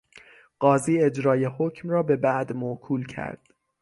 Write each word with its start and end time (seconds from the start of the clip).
قاضی 0.59 1.01
اجرای 1.03 1.45
حکم 1.45 1.89
را 1.89 2.03
به 2.03 2.15
بعد 2.15 2.51
موکول 2.53 3.05
کرد. 3.05 3.53